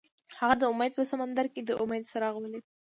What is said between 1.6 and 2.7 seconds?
د امید څراغ ولید.